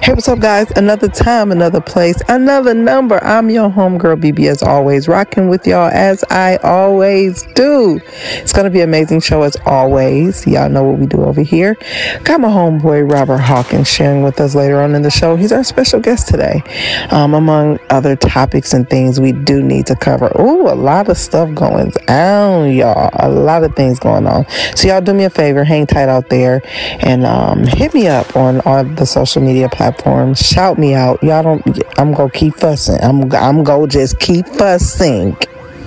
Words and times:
Hey, 0.00 0.14
what's 0.14 0.26
up, 0.26 0.40
guys? 0.40 0.68
Another 0.74 1.06
time, 1.06 1.52
another 1.52 1.80
place, 1.80 2.20
another 2.28 2.74
number. 2.74 3.22
I'm 3.22 3.50
your 3.50 3.70
homegirl, 3.70 4.20
BB, 4.22 4.50
as 4.50 4.62
always, 4.62 5.06
rocking 5.06 5.48
with 5.48 5.64
y'all 5.66 5.90
as 5.92 6.24
I 6.30 6.56
always 6.56 7.42
do. 7.54 8.00
It's 8.38 8.54
going 8.54 8.64
to 8.64 8.70
be 8.70 8.80
an 8.80 8.88
amazing 8.88 9.20
show 9.20 9.42
as 9.42 9.54
always. 9.66 10.44
Y'all 10.46 10.70
know 10.70 10.82
what 10.82 10.98
we 10.98 11.06
do 11.06 11.22
over 11.22 11.42
here. 11.42 11.76
Got 12.24 12.40
my 12.40 12.48
homeboy, 12.48 13.12
Robert 13.12 13.38
Hawkins, 13.38 13.86
sharing 13.86 14.24
with 14.24 14.40
us 14.40 14.56
later 14.56 14.80
on 14.80 14.94
in 14.94 15.02
the 15.02 15.10
show. 15.10 15.36
He's 15.36 15.52
our 15.52 15.62
special 15.62 16.00
guest 16.00 16.26
today. 16.26 16.62
Um, 17.10 17.34
among 17.34 17.78
other 17.90 18.16
topics 18.16 18.72
and 18.72 18.88
things 18.88 19.20
we 19.20 19.32
do 19.32 19.62
need 19.62 19.86
to 19.86 19.94
cover. 19.94 20.32
Ooh, 20.40 20.68
a 20.68 20.74
lot 20.74 21.10
of 21.10 21.18
stuff 21.18 21.54
going 21.54 21.92
on, 22.08 22.72
y'all. 22.72 23.10
A 23.12 23.28
lot 23.28 23.62
of 23.62 23.76
things 23.76 24.00
going 24.00 24.26
on. 24.26 24.48
So, 24.74 24.88
y'all 24.88 25.02
do 25.02 25.12
me 25.12 25.24
a 25.24 25.30
favor, 25.30 25.64
hang 25.64 25.86
tight 25.86 26.08
out 26.08 26.30
there 26.30 26.62
and 27.00 27.24
um, 27.26 27.64
hit 27.64 27.92
me 27.92 28.08
up 28.08 28.34
on 28.34 28.62
all 28.62 28.82
the 28.84 29.04
social 29.04 29.42
media 29.42 29.68
platforms 29.68 29.81
platforms. 29.82 30.38
Shout 30.38 30.78
me 30.78 30.94
out. 30.94 31.20
Y'all 31.24 31.42
don't, 31.42 31.66
I'm 31.98 32.14
to 32.14 32.30
keep 32.30 32.54
fussing. 32.54 32.98
I'm, 33.02 33.32
I'm 33.32 33.64
to 33.64 33.86
just 33.88 34.20
keep 34.20 34.46
fussing. 34.46 35.36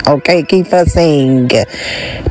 Okay, 0.06 0.42
keep 0.42 0.66
fussing. 0.66 1.48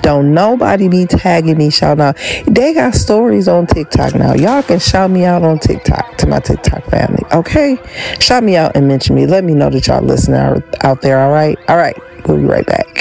Don't 0.02 0.34
nobody 0.36 0.88
be 0.88 1.08
tagging 1.08 1.58
me, 1.58 1.72
shouting 1.72 2.04
out. 2.04 2.18
They 2.46 2.76
got 2.76 2.94
stories 2.94 3.48
on 3.48 3.66
TikTok 3.66 4.14
now. 4.14 4.34
Y'all 4.36 4.62
can 4.62 4.78
shout 4.78 5.10
me 5.10 5.26
out 5.26 5.41
on 5.41 5.58
TikTok 5.58 6.18
to 6.20 6.28
my 6.28 6.40
TikTok 6.40 6.86
family. 6.86 7.24
Okay, 7.34 7.77
shout 8.20 8.44
me 8.44 8.55
out 8.55 8.77
and 8.77 8.88
mention 8.88 9.16
me. 9.16 9.26
Let 9.26 9.44
me 9.44 9.55
know 9.55 9.72
that 9.72 9.88
y'all 9.88 10.04
listening 10.04 10.63
out 10.82 11.02
there. 11.02 11.20
All 11.20 11.32
right, 11.32 11.58
all 11.68 11.77
right. 11.77 11.98
We'll 12.27 12.38
be 12.38 12.46
right 12.46 12.66
back. 12.66 12.95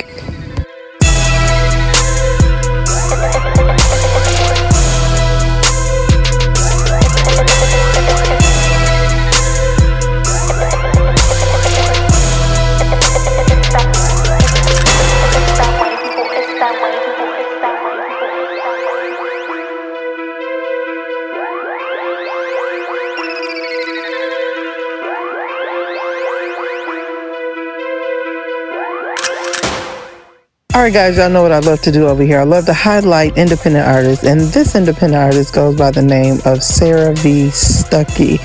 Right, 30.84 30.92
guys, 30.92 31.16
y'all 31.16 31.30
know 31.30 31.40
what 31.40 31.50
I 31.50 31.60
love 31.60 31.80
to 31.82 31.90
do 31.90 32.08
over 32.08 32.22
here. 32.22 32.40
I 32.40 32.42
love 32.42 32.66
to 32.66 32.74
highlight 32.74 33.38
independent 33.38 33.86
artists, 33.86 34.22
and 34.22 34.38
this 34.38 34.74
independent 34.74 35.14
artist 35.14 35.54
goes 35.54 35.78
by 35.78 35.90
the 35.90 36.02
name 36.02 36.40
of 36.44 36.62
Sarah 36.62 37.14
V. 37.14 37.46
Stuckey. 37.46 38.38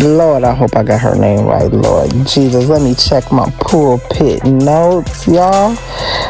Lord, 0.00 0.44
I 0.44 0.54
hope 0.54 0.76
I 0.76 0.84
got 0.84 1.00
her 1.00 1.16
name 1.16 1.44
right, 1.44 1.72
Lord 1.72 2.12
Jesus. 2.24 2.68
Let 2.68 2.82
me 2.82 2.94
check 2.94 3.32
my 3.32 3.50
pulpit 3.58 4.44
notes, 4.44 5.26
y'all. 5.26 5.70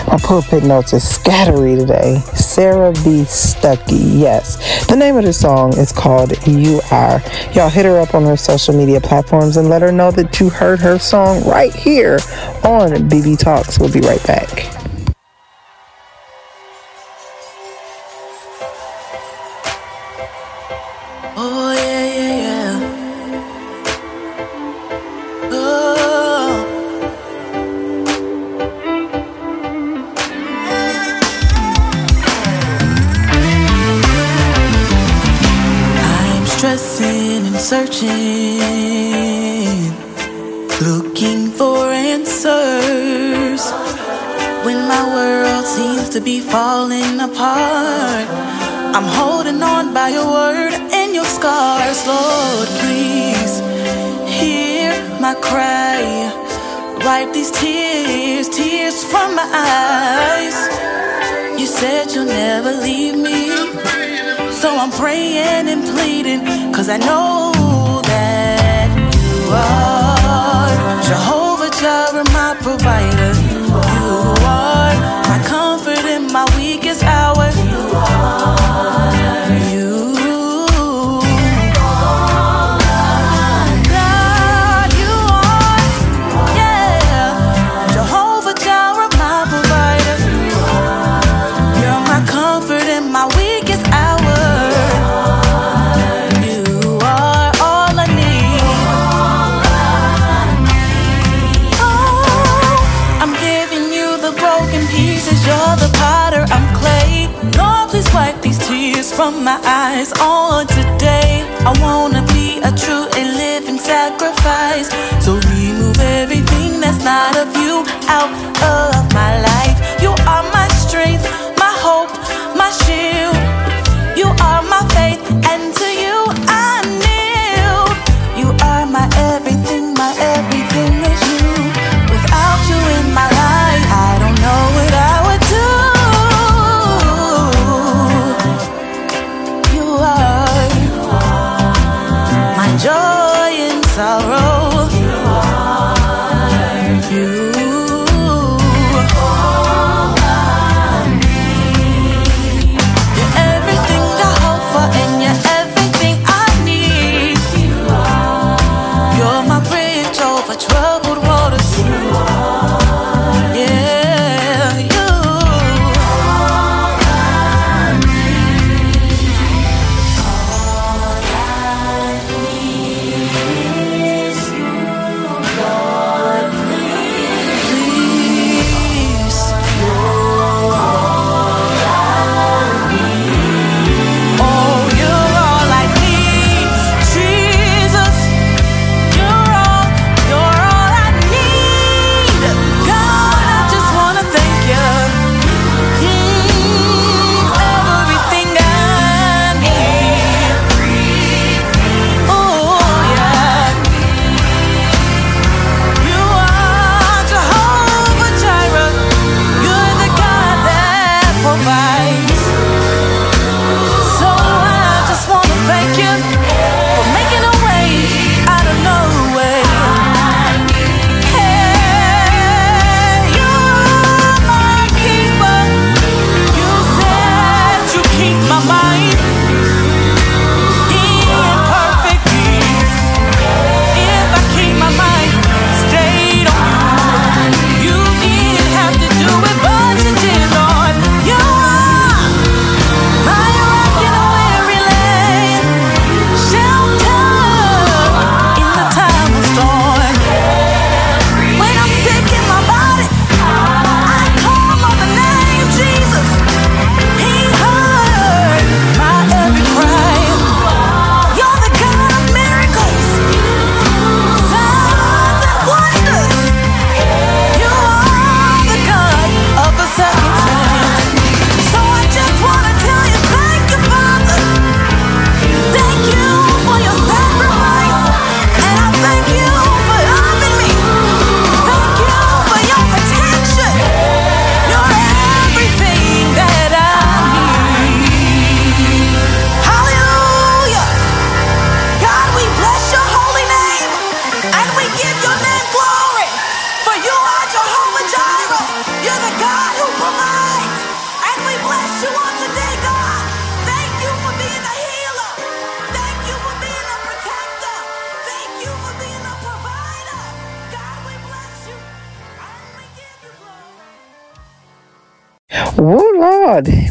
My 0.06 0.18
pulpit 0.22 0.64
notes 0.64 0.94
is 0.94 1.04
scattery 1.04 1.78
today. 1.78 2.20
Sarah 2.34 2.92
V. 2.92 3.24
Stuckey, 3.24 4.20
yes. 4.20 4.86
The 4.86 4.96
name 4.96 5.18
of 5.18 5.24
the 5.24 5.34
song 5.34 5.76
is 5.76 5.92
called 5.92 6.32
You 6.46 6.80
Are. 6.90 7.20
Y'all 7.52 7.68
hit 7.68 7.84
her 7.84 8.00
up 8.00 8.14
on 8.14 8.24
her 8.24 8.38
social 8.38 8.74
media 8.74 9.02
platforms 9.02 9.58
and 9.58 9.68
let 9.68 9.82
her 9.82 9.92
know 9.92 10.10
that 10.12 10.40
you 10.40 10.48
heard 10.48 10.80
her 10.80 10.98
song 10.98 11.44
right 11.44 11.74
here 11.74 12.14
on 12.64 12.88
BB 13.10 13.38
Talks. 13.38 13.78
We'll 13.78 13.92
be 13.92 14.00
right 14.00 14.24
back. 14.26 14.71
searching, 37.62 38.58
looking 40.82 41.48
for 41.48 41.92
answers. 41.92 43.62
When 44.66 44.78
my 44.88 45.04
world 45.14 45.64
seems 45.64 46.08
to 46.10 46.20
be 46.20 46.40
falling 46.40 47.20
apart, 47.20 48.26
I'm 48.96 49.08
holding 49.20 49.62
on 49.62 49.94
by 49.94 50.08
your 50.08 50.26
word 50.26 50.72
and 50.72 51.14
your 51.14 51.24
scars, 51.24 52.04
Lord. 52.04 52.68
Please 52.82 53.60
hear 54.26 54.90
my 55.20 55.34
cry, 55.34 56.02
wipe 57.04 57.32
these 57.32 57.52
tears, 57.52 58.48
tears 58.48 59.04
from 59.04 59.36
my 59.36 59.48
eyes. 59.54 60.58
You 61.60 61.66
said 61.66 62.10
you'll 62.10 62.24
never 62.24 62.72
leave 62.72 63.16
me. 63.16 63.71
Cause 66.72 66.88
I 66.88 66.96
know 66.96 67.52
that 68.04 68.88
you 69.14 69.50
are 69.50 71.02
Jehovah 71.02 71.70
Jireh, 71.80 72.24
my 72.32 72.56
provider. 72.60 73.41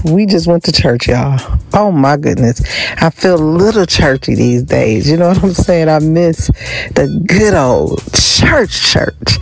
We 0.04 0.26
just 0.26 0.48
went 0.48 0.64
to 0.64 0.72
church, 0.72 1.08
y'all. 1.08 1.40
Oh 1.74 1.92
my 1.92 2.18
goodness. 2.18 2.62
I 3.02 3.10
feel 3.12 3.36
a 3.36 3.44
little 3.44 3.86
churchy 3.86 4.36
these 4.36 4.64
days. 4.64 5.10
You 5.10 5.18
know 5.18 5.30
what 5.30 5.44
I'm 5.44 5.54
saying? 5.54 5.90
I 5.90 6.00
miss 6.00 6.48
the 6.96 7.24
good 7.28 7.54
old 7.54 8.02
church, 8.14 8.92
church. 8.92 9.38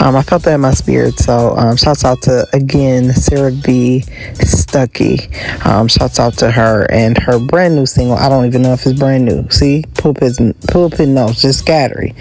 Um, 0.00 0.14
I 0.16 0.22
felt 0.22 0.42
that 0.42 0.54
in 0.54 0.60
my 0.60 0.72
spirit. 0.72 1.18
So, 1.18 1.56
um, 1.56 1.76
shouts 1.76 2.04
out 2.04 2.20
to 2.22 2.46
again 2.52 3.12
Sarah 3.12 3.50
V. 3.50 4.04
Stuckey. 4.34 5.66
Um, 5.66 5.88
shouts 5.88 6.20
out 6.20 6.34
to 6.38 6.50
her 6.50 6.86
and 6.90 7.16
her 7.18 7.38
brand 7.38 7.76
new 7.76 7.86
single. 7.86 8.16
I 8.16 8.28
don't 8.28 8.46
even 8.46 8.62
know 8.62 8.72
if 8.72 8.86
it's 8.86 8.98
brand 8.98 9.24
new. 9.24 9.48
See, 9.50 9.84
pulpit, 9.94 10.36
pulpit 10.68 11.08
notes, 11.08 11.42
just 11.42 11.64
scattery. 11.64 12.14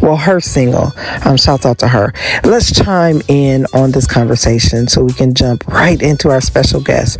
Well, 0.00 0.16
her 0.16 0.40
single. 0.40 0.92
Um, 1.24 1.36
shouts 1.36 1.66
out 1.66 1.78
to 1.80 1.88
her. 1.88 2.12
Let's 2.44 2.72
chime 2.72 3.22
in 3.28 3.66
on 3.74 3.90
this 3.90 4.06
conversation 4.06 4.86
so 4.88 5.02
we 5.04 5.12
can 5.12 5.34
jump 5.34 5.66
right 5.66 6.00
into 6.00 6.30
our 6.30 6.40
special 6.40 6.80
guest. 6.80 7.18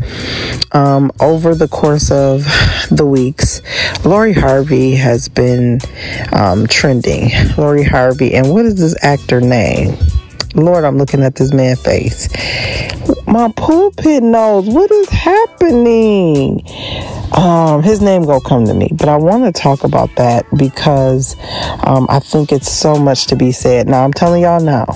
Um, 0.72 1.12
over 1.20 1.54
the 1.54 1.68
course 1.68 2.10
of 2.10 2.44
the 2.90 3.06
weeks, 3.06 3.62
Lori 4.04 4.32
Harvey 4.32 4.94
has 4.96 5.28
been 5.28 5.80
um, 6.32 6.66
trending. 6.66 7.30
Lori 7.56 7.84
Harvey, 7.84 8.34
and 8.34 8.50
what 8.50 8.64
is 8.64 8.74
this 8.76 8.96
actor 9.04 9.40
name? 9.40 9.96
Lord, 10.54 10.84
I'm 10.84 10.98
looking 10.98 11.22
at 11.22 11.34
this 11.34 11.52
man's 11.52 11.82
face. 11.82 12.28
My 13.26 13.52
pulpit 13.56 14.22
knows 14.22 14.68
what 14.68 14.90
is 14.90 15.08
happening. 15.08 16.62
Um, 17.36 17.82
his 17.82 18.00
name 18.00 18.24
gonna 18.24 18.40
come 18.40 18.64
to 18.66 18.74
me, 18.74 18.90
but 18.92 19.08
I 19.08 19.16
want 19.16 19.44
to 19.44 19.60
talk 19.60 19.82
about 19.82 20.14
that 20.14 20.46
because 20.56 21.34
um, 21.84 22.06
I 22.08 22.20
think 22.20 22.52
it's 22.52 22.70
so 22.70 22.94
much 22.94 23.26
to 23.26 23.36
be 23.36 23.50
said. 23.50 23.88
Now 23.88 24.04
I'm 24.04 24.12
telling 24.12 24.42
y'all 24.42 24.60
now, 24.60 24.86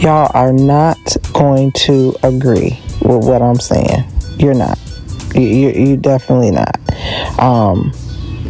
y'all 0.00 0.30
are 0.32 0.52
not 0.52 1.16
going 1.34 1.72
to 1.72 2.16
agree 2.22 2.80
with 3.02 3.24
what 3.24 3.42
I'm 3.42 3.60
saying. 3.60 4.04
You're 4.38 4.54
not. 4.54 4.78
You, 5.34 5.70
you, 5.70 5.96
definitely 5.96 6.50
not. 6.50 6.78
Um, 7.38 7.92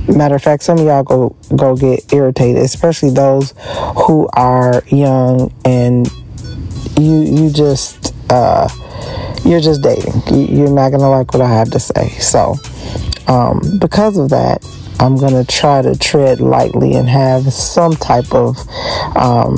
matter 0.07 0.37
of 0.37 0.43
fact, 0.43 0.63
some 0.63 0.79
of 0.79 0.85
y'all 0.85 1.03
go 1.03 1.37
go 1.57 1.77
get 1.77 2.13
irritated, 2.13 2.63
especially 2.63 3.11
those 3.11 3.55
who 4.07 4.29
are 4.35 4.83
young 4.89 5.53
and 5.65 6.09
you 6.99 7.23
you 7.23 7.51
just 7.51 8.15
uh, 8.31 8.69
you're 9.45 9.61
just 9.61 9.83
dating. 9.83 10.23
You, 10.33 10.67
are 10.67 10.71
not 10.71 10.91
gonna 10.91 11.11
like 11.11 11.33
what 11.33 11.43
I 11.43 11.49
have 11.49 11.71
to 11.71 11.81
say. 11.81 12.09
So 12.21 12.57
um, 13.27 13.79
because 13.81 14.17
of 14.19 14.31
that, 14.31 14.65
I'm 15.01 15.17
gonna 15.17 15.45
try 15.45 15.83
to 15.83 15.97
tread 15.97 16.41
lightly 16.41 16.95
and 16.95 17.09
have 17.09 17.53
some 17.53 17.93
type 17.93 18.33
of 18.33 18.57
um, 19.17 19.57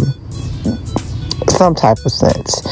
some 1.49 1.75
type 1.75 1.99
of 2.05 2.13
sense. 2.13 2.63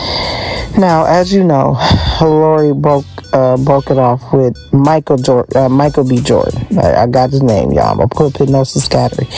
Now, 0.79 1.07
as 1.07 1.33
you 1.33 1.43
know, 1.43 1.77
Lori 2.21 2.73
broke 2.73 3.05
uh, 3.33 3.57
broke 3.57 3.91
it 3.91 3.99
off 3.99 4.33
with 4.33 4.57
Michael 4.73 5.17
Jordan, 5.17 5.57
uh, 5.57 5.69
Michael 5.69 6.09
B. 6.09 6.21
Jordan. 6.21 6.79
I, 6.79 7.03
I, 7.03 7.07
got 7.09 7.31
his 7.31 7.43
name, 7.43 7.73
y'all. 7.73 7.91
I'm 7.91 7.97
gonna 7.97 8.09
put 8.09 8.37
hypnosis 8.37 8.89
scattery. 8.89 9.29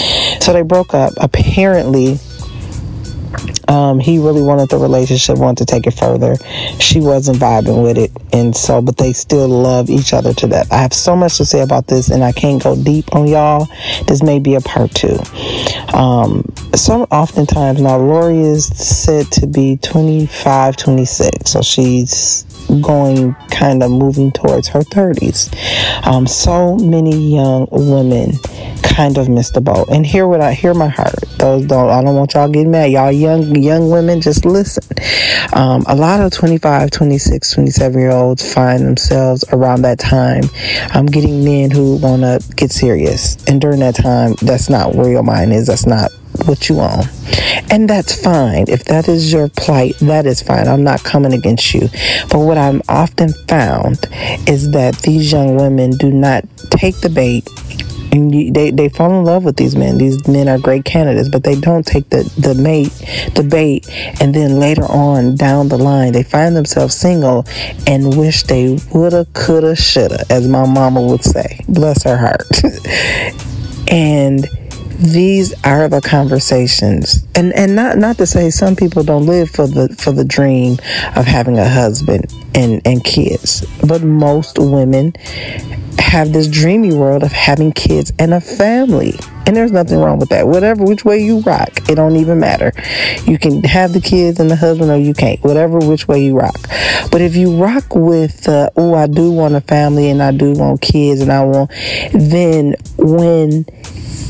So 0.42 0.52
they 0.52 0.60
broke 0.60 0.92
up. 0.92 1.14
Apparently, 1.16 2.18
um, 3.70 4.00
he 4.00 4.18
really 4.18 4.42
wanted 4.42 4.68
the 4.68 4.78
relationship, 4.78 5.38
wanted 5.38 5.58
to 5.58 5.72
take 5.72 5.86
it 5.86 5.92
further. 5.92 6.36
She 6.80 7.00
wasn't 7.00 7.38
vibing 7.38 7.84
with 7.84 7.98
it, 7.98 8.10
and 8.32 8.54
so, 8.54 8.82
but 8.82 8.96
they 8.96 9.12
still 9.12 9.48
love 9.48 9.88
each 9.88 10.12
other 10.12 10.34
to 10.34 10.48
death. 10.48 10.72
I 10.72 10.78
have 10.78 10.92
so 10.92 11.14
much 11.14 11.36
to 11.36 11.44
say 11.44 11.60
about 11.60 11.86
this, 11.86 12.10
and 12.10 12.24
I 12.24 12.32
can't 12.32 12.60
go 12.60 12.74
deep 12.74 13.14
on 13.14 13.28
y'all. 13.28 13.68
This 14.08 14.24
may 14.24 14.40
be 14.40 14.56
a 14.56 14.60
part 14.60 14.90
two. 14.90 15.16
Um, 15.94 16.52
some 16.74 17.02
oftentimes 17.12 17.80
now, 17.80 17.96
Lori 17.96 18.40
is 18.40 18.66
said 18.66 19.30
to 19.32 19.46
be 19.46 19.76
25, 19.76 20.76
26, 20.76 21.48
so 21.48 21.62
she's 21.62 22.44
going 22.82 23.34
kind 23.50 23.82
of 23.82 23.90
moving 23.90 24.32
towards 24.32 24.68
her 24.68 24.80
30s. 24.80 25.54
Um, 26.06 26.26
so 26.26 26.76
many 26.76 27.34
young 27.34 27.68
women 27.70 28.32
kind 28.82 29.18
of 29.18 29.28
missed 29.28 29.54
the 29.54 29.60
boat. 29.60 29.88
And 29.90 30.06
hear 30.06 30.26
what 30.26 30.40
I 30.40 30.52
hear 30.52 30.74
my 30.74 30.88
heart. 30.88 31.14
Those 31.38 31.66
don't 31.66 31.88
I 31.88 32.02
don't 32.02 32.14
want 32.16 32.34
y'all 32.34 32.48
getting 32.48 32.70
mad. 32.70 32.90
Y'all 32.90 33.12
young 33.12 33.52
young 33.62 33.90
women 33.90 34.20
just 34.20 34.44
listen. 34.44 34.84
Um, 35.52 35.84
a 35.86 35.94
lot 35.94 36.20
of 36.20 36.32
25, 36.32 36.90
26, 36.90 37.52
27 37.52 38.00
year 38.00 38.10
olds 38.10 38.54
find 38.54 38.86
themselves 38.86 39.44
around 39.52 39.82
that 39.82 39.98
time 39.98 40.44
um, 40.94 41.06
getting 41.06 41.44
men 41.44 41.70
who 41.70 41.96
want 41.96 42.22
to 42.22 42.40
get 42.54 42.70
serious. 42.70 43.42
And 43.46 43.60
during 43.60 43.80
that 43.80 43.94
time, 43.96 44.34
that's 44.42 44.68
not 44.70 44.94
where 44.94 45.10
your 45.10 45.22
mind 45.22 45.52
is. 45.52 45.66
That's 45.66 45.86
not 45.86 46.10
what 46.46 46.68
you 46.68 46.80
own. 46.80 47.04
And 47.70 47.88
that's 47.88 48.20
fine. 48.22 48.64
If 48.68 48.84
that 48.84 49.08
is 49.08 49.32
your 49.32 49.48
plight, 49.48 49.96
that 50.00 50.26
is 50.26 50.42
fine. 50.42 50.68
I'm 50.68 50.84
not 50.84 51.02
coming 51.04 51.32
against 51.32 51.74
you. 51.74 51.88
But 52.30 52.40
what 52.40 52.58
I'm 52.58 52.82
often 52.88 53.32
found 53.48 53.98
is 54.48 54.70
that 54.72 54.96
these 55.02 55.32
young 55.32 55.56
women 55.56 55.90
do 55.92 56.10
not 56.10 56.44
take 56.70 57.00
the 57.00 57.08
bait 57.10 57.48
and 58.12 58.34
you, 58.34 58.52
they 58.52 58.70
they 58.70 58.88
fall 58.88 59.18
in 59.18 59.24
love 59.24 59.44
with 59.44 59.56
these 59.56 59.76
men. 59.76 59.98
These 59.98 60.26
men 60.26 60.48
are 60.48 60.58
great 60.58 60.84
candidates, 60.84 61.28
but 61.28 61.44
they 61.44 61.54
don't 61.54 61.86
take 61.86 62.08
the 62.10 62.22
the 62.38 62.54
mate, 62.54 62.92
the 63.34 63.42
bait, 63.42 63.88
and 64.20 64.34
then 64.34 64.58
later 64.58 64.84
on 64.84 65.36
down 65.36 65.68
the 65.68 65.78
line, 65.78 66.12
they 66.12 66.22
find 66.22 66.56
themselves 66.56 66.94
single 66.94 67.46
and 67.86 68.16
wish 68.16 68.42
they 68.44 68.78
woulda, 68.92 69.26
coulda, 69.34 69.76
shoulda, 69.76 70.24
as 70.30 70.46
my 70.48 70.66
mama 70.66 71.00
would 71.00 71.24
say. 71.24 71.60
Bless 71.68 72.02
her 72.04 72.16
heart. 72.16 72.46
and 73.90 74.46
these 75.00 75.54
are 75.64 75.88
the 75.88 76.00
conversations 76.02 77.24
and 77.34 77.54
and 77.54 77.74
not 77.74 77.96
not 77.96 78.18
to 78.18 78.26
say 78.26 78.50
some 78.50 78.76
people 78.76 79.02
don't 79.02 79.24
live 79.24 79.48
for 79.48 79.66
the 79.66 79.88
for 79.98 80.12
the 80.12 80.24
dream 80.24 80.74
of 81.16 81.24
having 81.24 81.58
a 81.58 81.66
husband 81.66 82.26
and 82.54 82.82
and 82.84 83.02
kids 83.02 83.64
but 83.88 84.02
most 84.02 84.58
women 84.58 85.14
have 85.98 86.34
this 86.34 86.48
dreamy 86.48 86.92
world 86.92 87.22
of 87.22 87.32
having 87.32 87.72
kids 87.72 88.12
and 88.18 88.34
a 88.34 88.40
family 88.42 89.14
and 89.50 89.56
there's 89.56 89.72
nothing 89.72 89.98
wrong 89.98 90.18
with 90.18 90.28
that 90.28 90.46
whatever 90.46 90.84
which 90.84 91.04
way 91.04 91.18
you 91.18 91.40
rock 91.40 91.70
it 91.88 91.96
don't 91.96 92.14
even 92.14 92.38
matter 92.38 92.72
you 93.24 93.36
can 93.36 93.64
have 93.64 93.92
the 93.92 94.00
kids 94.00 94.38
and 94.38 94.48
the 94.48 94.54
husband 94.54 94.90
or 94.90 94.96
you 94.96 95.12
can't 95.12 95.42
whatever 95.42 95.78
which 95.80 96.06
way 96.06 96.24
you 96.24 96.38
rock 96.38 96.60
but 97.10 97.20
if 97.20 97.34
you 97.34 97.56
rock 97.56 97.96
with 97.96 98.48
uh, 98.48 98.70
oh 98.76 98.94
i 98.94 99.08
do 99.08 99.32
want 99.32 99.56
a 99.56 99.60
family 99.60 100.08
and 100.08 100.22
i 100.22 100.30
do 100.30 100.52
want 100.52 100.80
kids 100.80 101.20
and 101.20 101.32
i 101.32 101.44
want 101.44 101.68
then 102.12 102.74
when 102.96 103.66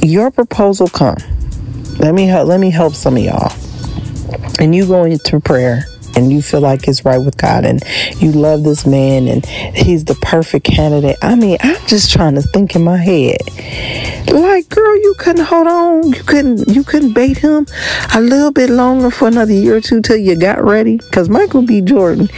your 0.02 0.30
proposal 0.30 0.88
come. 0.88 1.16
Let 1.98 2.14
me 2.14 2.26
help, 2.26 2.48
let 2.48 2.60
me 2.60 2.70
help 2.70 2.94
some 2.94 3.16
of 3.16 3.22
y'all. 3.22 3.52
And 4.58 4.74
you 4.74 4.86
go 4.86 5.04
into 5.04 5.40
prayer 5.40 5.84
and 6.16 6.32
you 6.32 6.42
feel 6.42 6.60
like 6.60 6.88
it's 6.88 7.04
right 7.04 7.18
with 7.18 7.36
God 7.36 7.64
and 7.64 7.82
you 8.18 8.32
love 8.32 8.64
this 8.64 8.86
man 8.86 9.28
and 9.28 9.44
he's 9.46 10.04
the 10.04 10.14
perfect 10.16 10.66
candidate. 10.66 11.16
I 11.22 11.34
mean, 11.34 11.58
I'm 11.60 11.86
just 11.86 12.10
trying 12.12 12.34
to 12.34 12.42
think 12.42 12.74
in 12.74 12.82
my 12.82 12.96
head. 12.96 13.38
Like, 14.30 14.68
girl, 14.68 14.96
you 14.96 15.14
couldn't 15.18 15.44
hold 15.44 15.66
on. 15.66 16.12
You 16.12 16.22
couldn't 16.22 16.68
you 16.68 16.84
couldn't 16.84 17.14
bait 17.14 17.38
him 17.38 17.66
a 18.14 18.20
little 18.20 18.52
bit 18.52 18.70
longer 18.70 19.10
for 19.10 19.28
another 19.28 19.52
year 19.52 19.76
or 19.76 19.80
two 19.80 20.00
till 20.00 20.16
you 20.16 20.36
got 20.36 20.62
ready. 20.62 20.98
Cause 21.12 21.28
Michael 21.28 21.62
B. 21.62 21.80
Jordan, 21.80 22.28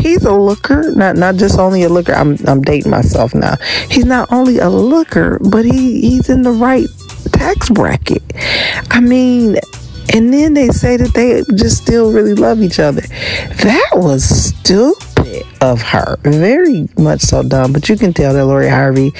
he's 0.00 0.24
a 0.24 0.34
looker, 0.34 0.92
not 0.92 1.16
not 1.16 1.36
just 1.36 1.58
only 1.58 1.82
a 1.82 1.88
looker. 1.88 2.12
I'm 2.12 2.36
I'm 2.46 2.62
dating 2.62 2.90
myself 2.90 3.34
now. 3.34 3.56
He's 3.90 4.06
not 4.06 4.32
only 4.32 4.58
a 4.58 4.68
looker, 4.68 5.38
but 5.50 5.64
he 5.64 6.00
he's 6.00 6.28
in 6.28 6.42
the 6.42 6.52
right 6.52 6.86
tax 7.32 7.68
bracket. 7.70 8.22
I 8.90 9.00
mean, 9.00 9.56
and 10.14 10.32
then 10.32 10.54
they 10.54 10.68
say 10.68 10.96
that 10.96 11.14
they 11.14 11.42
just 11.54 11.82
still 11.82 12.12
really 12.12 12.34
love 12.34 12.62
each 12.62 12.78
other. 12.78 13.02
That 13.02 13.90
was 13.94 14.24
stupid 14.24 15.11
of 15.60 15.82
her. 15.82 16.16
Very 16.22 16.88
much 16.98 17.20
so 17.20 17.42
dumb. 17.42 17.72
But 17.72 17.88
you 17.88 17.96
can 17.96 18.12
tell 18.12 18.32
that 18.34 18.44
Lori 18.46 18.68
Harvey 18.68 19.12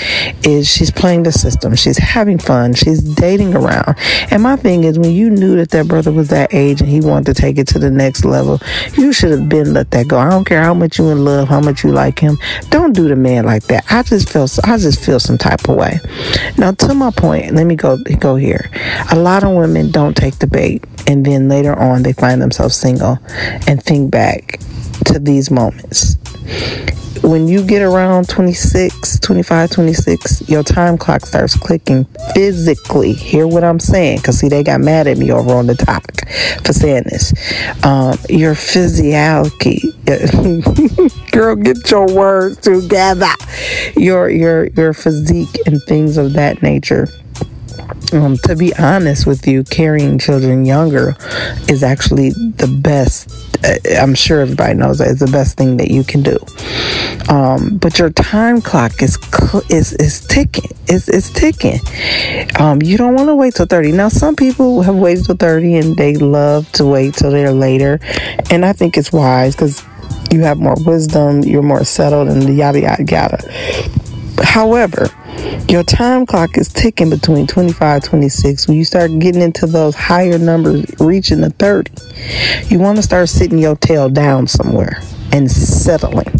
is 0.44 0.68
she's 0.68 0.90
playing 0.90 1.22
the 1.22 1.32
system. 1.32 1.74
She's 1.74 1.98
having 1.98 2.38
fun. 2.38 2.74
She's 2.74 3.02
dating 3.02 3.54
around. 3.54 3.96
And 4.30 4.42
my 4.42 4.56
thing 4.56 4.84
is 4.84 4.98
when 4.98 5.12
you 5.12 5.30
knew 5.30 5.56
that 5.56 5.70
that 5.70 5.88
brother 5.88 6.12
was 6.12 6.28
that 6.28 6.52
age 6.52 6.80
and 6.80 6.88
he 6.88 7.00
wanted 7.00 7.34
to 7.34 7.40
take 7.40 7.58
it 7.58 7.66
to 7.68 7.78
the 7.78 7.90
next 7.90 8.24
level, 8.24 8.60
you 8.96 9.12
should 9.12 9.30
have 9.30 9.48
been 9.48 9.72
let 9.72 9.90
that 9.90 10.08
go. 10.08 10.18
I 10.18 10.30
don't 10.30 10.44
care 10.44 10.62
how 10.62 10.74
much 10.74 10.98
you 10.98 11.08
in 11.10 11.24
love, 11.24 11.48
how 11.48 11.60
much 11.60 11.84
you 11.84 11.92
like 11.92 12.18
him. 12.18 12.38
Don't 12.70 12.92
do 12.92 13.08
the 13.08 13.16
man 13.16 13.44
like 13.44 13.64
that. 13.64 13.84
I 13.90 14.02
just 14.02 14.28
feel 14.28 14.46
I 14.64 14.78
just 14.78 15.04
feel 15.04 15.20
some 15.20 15.38
type 15.38 15.68
of 15.68 15.76
way. 15.76 16.00
Now 16.58 16.72
to 16.72 16.94
my 16.94 17.10
point, 17.10 17.54
let 17.54 17.64
me 17.64 17.76
go 17.76 17.98
go 18.18 18.36
here. 18.36 18.70
A 19.10 19.16
lot 19.16 19.44
of 19.44 19.54
women 19.54 19.90
don't 19.90 20.16
take 20.16 20.38
the 20.38 20.46
bait 20.46 20.84
and 21.06 21.24
then 21.24 21.48
later 21.48 21.78
on 21.78 22.02
they 22.02 22.12
find 22.12 22.40
themselves 22.40 22.76
single 22.76 23.18
and 23.66 23.82
think 23.82 24.10
back 24.10 24.58
to 25.06 25.18
these 25.18 25.50
moments 25.50 26.16
when 27.22 27.46
you 27.46 27.64
get 27.64 27.82
around 27.82 28.28
26, 28.28 29.20
25, 29.20 29.70
26, 29.70 30.48
your 30.48 30.62
time 30.62 30.98
clock 30.98 31.24
starts 31.24 31.56
clicking 31.56 32.04
physically. 32.34 33.12
Hear 33.12 33.46
what 33.46 33.64
I'm 33.64 33.78
saying? 33.78 34.18
Because, 34.18 34.38
see, 34.38 34.48
they 34.48 34.62
got 34.62 34.80
mad 34.80 35.06
at 35.06 35.18
me 35.18 35.30
over 35.30 35.52
on 35.54 35.66
the 35.66 35.74
topic 35.74 36.28
for 36.64 36.72
saying 36.72 37.04
this. 37.04 37.32
Um, 37.84 38.16
your 38.28 38.54
physiology, 38.54 39.80
girl, 41.32 41.56
get 41.56 41.90
your 41.90 42.12
words 42.12 42.58
together. 42.58 43.26
Your, 43.96 44.28
your, 44.28 44.66
your 44.68 44.92
physique 44.92 45.58
and 45.66 45.82
things 45.84 46.16
of 46.16 46.32
that 46.34 46.62
nature. 46.62 47.08
Um, 48.12 48.36
to 48.44 48.56
be 48.56 48.74
honest 48.76 49.26
with 49.26 49.46
you, 49.46 49.64
carrying 49.64 50.18
children 50.18 50.64
younger 50.64 51.16
is 51.68 51.82
actually 51.82 52.30
the 52.30 52.68
best 52.82 53.30
I'm 53.98 54.14
sure 54.14 54.40
everybody 54.40 54.74
knows 54.74 54.98
that 54.98 55.08
it's 55.08 55.20
the 55.20 55.30
best 55.30 55.56
thing 55.56 55.76
that 55.76 55.90
you 55.90 56.02
can 56.02 56.22
do. 56.22 56.38
Um, 57.28 57.78
but 57.78 57.98
your 57.98 58.10
time 58.10 58.60
clock 58.60 59.02
is 59.02 59.18
is 59.70 59.92
is 59.94 60.26
ticking. 60.26 60.70
It's 60.88 61.08
it's 61.08 61.30
ticking. 61.30 61.78
Um, 62.58 62.82
you 62.82 62.98
don't 62.98 63.14
want 63.14 63.28
to 63.28 63.36
wait 63.36 63.54
till 63.54 63.66
30. 63.66 63.92
Now, 63.92 64.08
some 64.08 64.34
people 64.34 64.82
have 64.82 64.96
waited 64.96 65.26
till 65.26 65.36
30 65.36 65.76
and 65.76 65.96
they 65.96 66.16
love 66.16 66.70
to 66.72 66.84
wait 66.84 67.14
till 67.14 67.30
they're 67.30 67.52
later, 67.52 68.00
and 68.50 68.64
I 68.64 68.72
think 68.72 68.96
it's 68.96 69.12
wise 69.12 69.54
because 69.54 69.84
you 70.32 70.40
have 70.40 70.58
more 70.58 70.76
wisdom, 70.84 71.42
you're 71.42 71.62
more 71.62 71.84
settled, 71.84 72.28
and 72.28 72.56
yada 72.56 72.80
yada 72.80 73.04
yada. 73.04 74.01
However, 74.42 75.08
your 75.68 75.82
time 75.82 76.26
clock 76.26 76.58
is 76.58 76.68
ticking 76.68 77.08
between 77.10 77.46
25 77.46 78.02
26 78.02 78.68
when 78.68 78.76
you 78.76 78.84
start 78.84 79.10
getting 79.18 79.40
into 79.40 79.66
those 79.66 79.94
higher 79.94 80.38
numbers 80.38 80.84
reaching 81.00 81.40
the 81.40 81.50
30 81.50 81.90
you 82.68 82.78
want 82.78 82.96
to 82.96 83.02
start 83.02 83.28
sitting 83.28 83.58
your 83.58 83.76
tail 83.76 84.08
down 84.08 84.46
somewhere 84.46 85.00
and 85.32 85.50
settling 85.50 86.30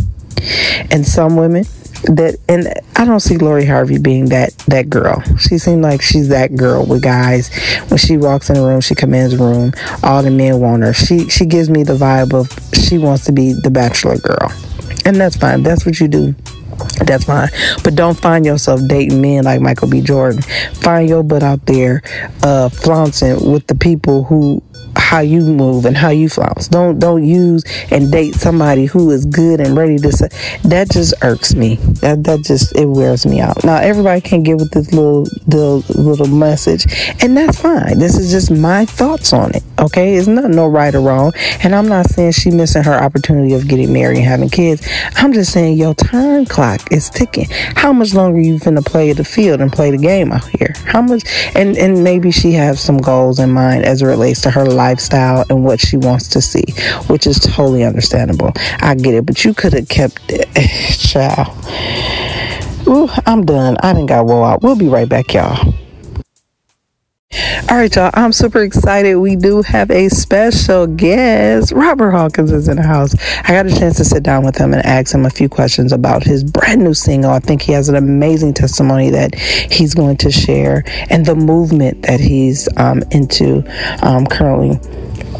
and 0.90 1.06
some 1.06 1.36
women 1.36 1.64
that 2.04 2.36
and 2.48 2.68
I 2.96 3.04
don't 3.04 3.20
see 3.20 3.38
Lori 3.38 3.64
Harvey 3.64 3.98
being 3.98 4.30
that 4.30 4.56
that 4.66 4.90
girl. 4.90 5.22
She 5.38 5.56
seemed 5.56 5.82
like 5.82 6.02
she's 6.02 6.28
that 6.28 6.56
girl 6.56 6.84
with 6.84 7.00
guys. 7.00 7.48
When 7.88 7.98
she 7.98 8.16
walks 8.16 8.50
in 8.50 8.56
the 8.56 8.62
room, 8.62 8.80
she 8.80 8.96
commands 8.96 9.36
the 9.36 9.44
room. 9.44 9.72
All 10.02 10.20
the 10.20 10.30
men 10.30 10.58
want 10.58 10.82
her. 10.82 10.92
She 10.92 11.28
she 11.28 11.46
gives 11.46 11.70
me 11.70 11.84
the 11.84 11.94
vibe 11.94 12.34
of 12.34 12.50
she 12.76 12.98
wants 12.98 13.24
to 13.26 13.32
be 13.32 13.52
the 13.52 13.70
bachelor 13.70 14.18
girl. 14.18 14.52
And 15.04 15.14
that's 15.14 15.36
fine. 15.36 15.62
That's 15.62 15.86
what 15.86 16.00
you 16.00 16.08
do 16.08 16.34
that's 17.06 17.24
fine. 17.24 17.48
But 17.84 17.94
don't 17.94 18.18
find 18.18 18.44
yourself 18.44 18.80
dating 18.86 19.20
men 19.20 19.44
like 19.44 19.60
Michael 19.60 19.88
B. 19.88 20.00
Jordan. 20.00 20.42
Find 20.74 21.08
your 21.08 21.22
butt 21.22 21.42
out 21.42 21.64
there 21.66 22.02
uh, 22.42 22.68
flaunting 22.68 23.52
with 23.52 23.66
the 23.66 23.74
people 23.74 24.24
who 24.24 24.62
how 24.96 25.20
you 25.20 25.40
move 25.40 25.84
and 25.84 25.96
how 25.96 26.10
you 26.10 26.28
flounce. 26.28 26.68
Don't 26.68 26.98
don't 26.98 27.24
use 27.24 27.64
and 27.90 28.10
date 28.10 28.34
somebody 28.34 28.86
who 28.86 29.10
is 29.10 29.26
good 29.26 29.60
and 29.60 29.76
ready 29.76 29.98
to 29.98 30.12
say 30.12 30.28
that 30.64 30.90
just 30.90 31.14
irks 31.22 31.54
me. 31.54 31.78
That 32.02 32.24
that 32.24 32.42
just 32.42 32.74
it 32.76 32.86
wears 32.86 33.24
me 33.24 33.40
out. 33.40 33.62
Now 33.64 33.76
everybody 33.76 34.20
can 34.20 34.42
get 34.42 34.56
with 34.56 34.72
this 34.72 34.92
little 34.92 35.24
the 35.46 35.76
little 35.96 36.26
message 36.26 36.86
and 37.22 37.36
that's 37.36 37.60
fine. 37.60 38.00
This 38.00 38.18
is 38.18 38.32
just 38.32 38.50
my 38.50 38.84
thoughts 38.84 39.32
on 39.32 39.54
it. 39.54 39.62
Okay? 39.78 40.16
It's 40.16 40.26
not 40.26 40.50
no 40.50 40.66
right 40.66 40.92
or 40.94 41.00
wrong. 41.00 41.32
And 41.62 41.74
I'm 41.74 41.88
not 41.88 42.06
saying 42.10 42.32
she 42.32 42.50
missing 42.50 42.82
her 42.82 42.94
opportunity 42.94 43.54
of 43.54 43.68
getting 43.68 43.92
married 43.92 44.18
and 44.18 44.26
having 44.26 44.50
kids. 44.50 44.86
I'm 45.14 45.32
just 45.32 45.52
saying 45.52 45.78
your 45.78 45.94
time 45.94 46.44
clock 46.44 46.80
is 46.90 47.08
ticking. 47.08 47.46
How 47.50 47.92
much 47.92 48.14
longer 48.14 48.40
you 48.40 48.56
finna 48.56 48.84
play 48.84 49.12
the 49.12 49.24
field 49.24 49.60
and 49.60 49.72
play 49.72 49.92
the 49.92 49.98
game 49.98 50.32
out 50.32 50.44
here? 50.58 50.74
How 50.84 51.02
much 51.02 51.22
and 51.54 51.76
and 51.78 52.02
maybe 52.02 52.32
she 52.32 52.52
has 52.52 52.80
some 52.80 52.98
goals 52.98 53.38
in 53.38 53.52
mind 53.52 53.84
as 53.84 54.02
it 54.02 54.06
relates 54.06 54.40
to 54.42 54.50
her 54.50 54.64
lifestyle 54.64 55.44
and 55.48 55.64
what 55.64 55.80
she 55.80 55.96
wants 55.96 56.28
to 56.30 56.40
see, 56.40 56.64
which 57.06 57.28
is 57.28 57.38
totally 57.38 57.84
understandable. 57.84 58.52
I 58.80 58.96
get 58.96 59.14
it, 59.14 59.26
but 59.26 59.44
you 59.44 59.54
could 59.54 59.72
have 59.72 59.88
kept 59.88 60.20
it. 60.28 60.48
Child. 60.98 61.52
Ooh, 62.86 63.08
I'm 63.26 63.44
done. 63.44 63.76
I 63.82 63.92
didn't 63.92 64.06
got 64.06 64.26
woe 64.26 64.42
out. 64.42 64.62
We'll 64.62 64.76
be 64.76 64.88
right 64.88 65.08
back, 65.08 65.32
y'all. 65.32 65.72
All 67.70 67.78
right, 67.78 67.94
y'all. 67.96 68.10
I'm 68.12 68.32
super 68.32 68.62
excited. 68.62 69.16
We 69.16 69.36
do 69.36 69.62
have 69.62 69.90
a 69.90 70.10
special 70.10 70.86
guest. 70.86 71.72
Robert 71.72 72.10
Hawkins 72.10 72.52
is 72.52 72.68
in 72.68 72.76
the 72.76 72.82
house. 72.82 73.14
I 73.44 73.52
got 73.52 73.64
a 73.64 73.70
chance 73.70 73.96
to 73.96 74.04
sit 74.04 74.22
down 74.22 74.44
with 74.44 74.58
him 74.58 74.74
and 74.74 74.84
ask 74.84 75.14
him 75.14 75.24
a 75.24 75.30
few 75.30 75.48
questions 75.48 75.92
about 75.92 76.22
his 76.22 76.44
brand 76.44 76.84
new 76.84 76.92
single. 76.92 77.30
I 77.30 77.38
think 77.38 77.62
he 77.62 77.72
has 77.72 77.88
an 77.88 77.94
amazing 77.94 78.52
testimony 78.52 79.08
that 79.10 79.34
he's 79.34 79.94
going 79.94 80.18
to 80.18 80.30
share 80.30 80.82
and 81.08 81.24
the 81.24 81.34
movement 81.34 82.02
that 82.02 82.20
he's 82.20 82.68
um, 82.76 83.02
into 83.10 83.64
um, 84.04 84.26
currently 84.26 84.78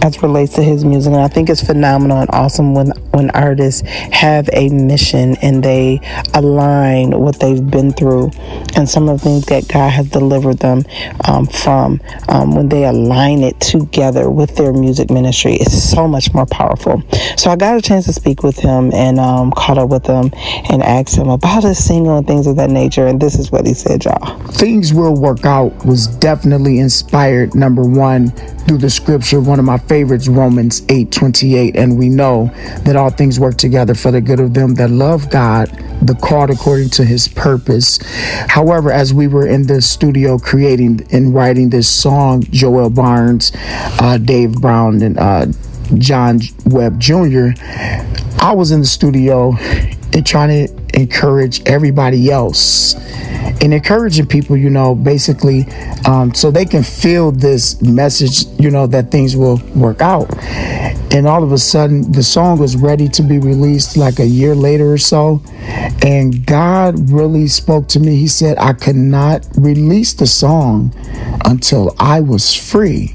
as 0.03 0.23
relates 0.23 0.55
to 0.55 0.63
his 0.63 0.85
music. 0.85 1.13
And 1.13 1.23
I 1.23 1.29
think 1.29 1.51
it's 1.51 1.63
phenomenal 1.63 2.21
and 2.21 2.31
awesome 2.33 2.75
when 2.75 2.93
when 3.13 3.31
artists 3.31 3.87
have 3.87 4.49
a 4.53 4.69
mission 4.71 5.37
and 5.43 5.63
they 5.63 6.01
align 6.35 7.11
what 7.19 7.39
they've 7.41 7.71
been 7.71 7.93
through 7.93 8.31
and 8.75 8.89
some 8.89 9.09
of 9.09 9.19
the 9.19 9.25
things 9.25 9.47
that 9.47 9.69
God 9.69 9.91
has 9.91 10.09
delivered 10.09 10.59
them 10.59 10.85
um, 11.29 11.47
from. 11.47 12.01
Um, 12.29 12.55
when 12.55 12.69
they 12.69 12.85
align 12.85 13.43
it 13.43 13.61
together 13.61 14.31
with 14.31 14.57
their 14.57 14.73
music 14.73 15.11
ministry, 15.11 15.55
it's 15.55 15.83
so 15.83 16.09
much 16.09 16.33
more 16.33 16.47
powerful. 16.47 17.03
So 17.37 17.51
I 17.51 17.57
got 17.57 17.77
a 17.77 17.83
chance 17.83 18.07
to 18.07 18.13
speak 18.13 18.43
with 18.43 18.59
him 18.59 18.93
and 18.95 19.19
um, 19.19 19.53
caught 19.53 19.79
up 19.79 19.91
with 19.91 20.07
him 20.07 20.31
and 20.71 20.83
asked 20.83 21.17
him 21.17 21.29
about 21.29 21.65
his 21.65 21.83
single 21.85 22.19
and 22.19 22.27
things 22.27 22.47
of 22.47 22.57
that 22.57 22.71
nature. 22.71 23.07
And 23.07 23.21
this 23.21 23.39
is 23.39 23.53
what 23.53 23.67
he 23.67 23.75
said, 23.75 24.05
y'all. 24.05 24.39
Things 24.53 24.95
Will 24.95 25.15
Work 25.15 25.45
Out 25.45 25.85
was 25.85 26.07
definitely 26.07 26.79
inspired, 26.79 27.55
number 27.55 27.83
one, 27.83 28.33
through 28.67 28.79
the 28.79 28.91
scripture, 28.91 29.41
one 29.41 29.59
of 29.59 29.65
my 29.65 29.79
favorites, 29.79 30.29
Romans 30.29 30.83
8 30.89 31.11
28. 31.11 31.77
And 31.77 31.99
we 31.99 32.09
know 32.09 32.47
that 32.85 32.97
all 32.97 33.11
things 33.11 33.39
work 33.39 33.57
together 33.57 33.95
for 33.95 34.11
the 34.11 34.21
good 34.21 34.41
of 34.41 34.55
them 34.55 34.75
that 34.75 34.91
love 34.91 35.31
God, 35.31 35.69
the 36.03 36.15
called 36.15 36.51
according 36.51 36.91
to 36.91 37.05
his 37.05 37.29
purpose. 37.29 37.99
However, 38.49 38.91
as 38.91 39.13
we 39.13 39.27
were 39.27 39.47
in 39.47 39.67
the 39.67 39.83
studio 39.83 40.39
creating 40.39 41.07
and 41.13 41.35
writing 41.35 41.71
this 41.71 41.89
song, 41.89 42.43
Joel 42.45 42.91
Barnes, 42.91 43.53
uh, 43.57 44.19
Dave 44.19 44.61
Brown, 44.61 45.03
and 45.03 45.19
uh, 45.19 45.47
John 45.99 46.41
Webb 46.67 47.01
Jr., 47.01 47.51
I 48.39 48.53
was 48.55 48.73
in 48.73 48.81
the 48.81 48.87
studio 48.87 49.57
and 50.15 50.27
trying 50.27 50.67
to 50.67 51.01
encourage 51.01 51.63
everybody 51.67 52.31
else 52.31 52.95
and 53.63 53.73
encouraging 53.73 54.27
people, 54.27 54.57
you 54.57 54.69
know, 54.69 54.93
basically, 54.93 55.65
um, 56.05 56.35
so 56.35 56.51
they 56.51 56.65
can 56.65 56.83
feel 56.83 57.31
this 57.31 57.81
message, 57.81 58.45
you 58.61 58.71
know, 58.71 58.89
that 58.89 59.13
things 59.13 59.37
will 59.37 59.59
work 59.77 60.03
out. 60.03 60.29
And 61.15 61.29
all 61.29 61.45
of 61.45 61.53
a 61.53 61.59
sudden, 61.59 62.11
the 62.11 62.25
song 62.25 62.59
was 62.59 62.75
ready 62.75 63.09
to 63.11 63.23
be 63.23 63.39
released 63.39 63.97
like 63.97 64.19
a 64.19 64.27
year 64.27 64.57
later 64.57 64.93
or 64.93 64.99
so. 64.99 65.43
And 66.05 66.45
God 66.45 67.11
really 67.11 67.47
spoke 67.47 67.87
to 67.89 68.01
me. 68.01 68.17
He 68.17 68.27
said, 68.27 68.59
I 68.59 68.73
could 68.73 68.97
not 68.97 69.47
release 69.57 70.13
the 70.13 70.27
song 70.27 70.93
until 71.45 71.95
I 72.01 72.21
was 72.21 72.53
free. 72.53 73.15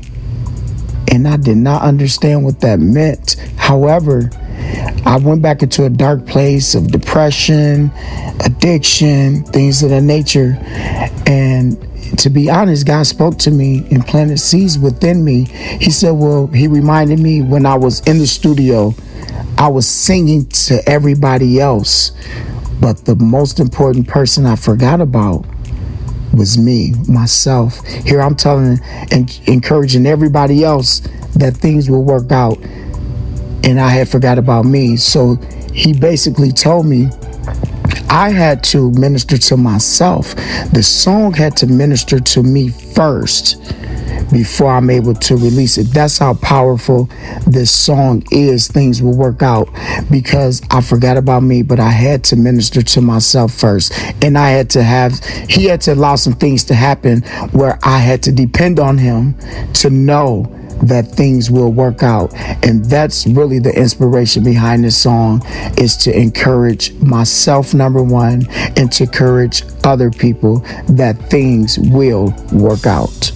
And 1.12 1.28
I 1.28 1.36
did 1.36 1.58
not 1.58 1.82
understand 1.82 2.46
what 2.46 2.62
that 2.62 2.80
meant. 2.80 3.36
However, 3.58 4.30
I 5.08 5.16
went 5.16 5.42
back 5.42 5.64
into 5.64 5.86
a 5.86 5.90
dark 5.90 6.26
place 6.26 6.76
of 6.76 6.92
depression, 6.92 7.92
addiction, 8.44 9.46
things 9.46 9.82
of 9.82 9.92
that 9.92 10.02
nature. 10.02 10.58
And 11.26 11.80
to 12.20 12.30
be 12.30 12.50
honest, 12.50 12.86
God 12.86 13.08
spoke 13.08 13.38
to 13.40 13.52
me 13.52 13.88
and 13.90 14.06
planted 14.06 14.38
seeds 14.38 14.78
within 14.78 15.24
me. 15.24 15.46
He 15.46 15.92
said, 15.92 16.12
Well, 16.12 16.48
He 16.48 16.68
reminded 16.68 17.20
me 17.20 17.42
when 17.42 17.66
I 17.66 17.76
was 17.76 18.02
in 18.02 18.18
the 18.18 18.28
studio, 18.28 18.94
I 19.58 19.70
was 19.70 19.88
singing 19.88 20.46
to 20.48 20.82
everybody 20.86 21.62
else. 21.62 22.12
But 22.82 23.06
the 23.06 23.16
most 23.16 23.62
important 23.62 24.10
person 24.10 24.46
I 24.46 24.58
forgot 24.58 25.00
about 25.00 25.46
was 26.34 26.58
me, 26.58 26.92
myself. 27.08 27.82
Here 27.86 28.22
I'm 28.22 28.36
telling 28.36 28.80
and 29.10 29.40
encouraging 29.46 30.06
everybody 30.06 30.66
else 30.66 31.00
that 31.38 31.56
things 31.56 31.90
will 31.90 32.04
work 32.04 32.30
out 32.34 32.58
and 33.64 33.80
I 33.80 33.90
had 33.90 34.10
forgot 34.10 34.38
about 34.38 34.66
me. 34.66 34.96
So 34.96 35.36
he 35.74 35.94
basically 35.94 36.52
told 36.52 36.86
me 36.86 37.10
I 38.10 38.30
had 38.30 38.64
to 38.66 38.92
minister 38.92 39.38
to 39.38 39.58
myself. 39.58 40.36
The 40.72 40.82
song 40.84 41.34
had 41.34 41.58
to 41.58 41.68
minister 41.68 42.20
to 42.20 42.44
me 42.44 42.70
first 42.70 43.62
before 44.32 44.72
I'm 44.72 44.90
able 44.90 45.14
to 45.14 45.36
release 45.36 45.78
it. 45.78 45.86
That's 45.86 46.18
how 46.18 46.34
powerful 46.36 47.10
this 47.46 47.72
song 47.72 48.24
is. 48.32 48.68
Things 48.68 49.02
will 49.02 49.16
work 49.16 49.42
out 49.42 49.70
because 50.10 50.62
I 50.72 50.82
forgot 50.82 51.18
about 51.18 51.44
me, 51.44 51.64
but 51.64 51.80
I 51.80 51.90
had 51.90 52.24
to 52.26 52.36
minister 52.36 52.82
to 52.82 53.02
myself 53.02 53.54
first. 53.54 53.94
And 54.24 54.38
I 54.38 54.50
had 54.50 54.70
to 54.72 54.84
have, 54.84 55.24
he 55.50 55.66
had 55.66 55.82
to 55.82 55.94
allow 55.94 56.16
some 56.16 56.34
things 56.34 56.64
to 56.66 56.76
happen 56.76 57.22
where 57.52 57.80
I 57.84 58.00
had 58.00 58.24
to 58.24 58.32
depend 58.32 58.80
on 58.80 58.98
him 58.98 59.36
to 59.74 59.90
know 59.90 60.54
that 60.84 61.08
things 61.08 61.50
will 61.52 61.72
work 61.72 62.04
out. 62.04 62.34
And 62.64 62.86
that's 62.86 63.28
really 63.28 63.60
the 63.60 63.78
inspiration 63.78 64.44
behind 64.44 64.84
this 64.84 65.02
song 65.02 65.42
is 65.78 65.96
to 65.98 66.18
encourage 66.18 66.94
myself, 66.96 67.74
number 67.74 68.04
one, 68.04 68.48
and 68.76 68.92
to 68.94 69.04
encourage 69.04 69.64
other 69.84 70.12
people 70.12 70.60
that 70.90 71.18
things 71.30 71.80
will 71.80 72.34
work 72.52 72.86
out. 72.86 73.32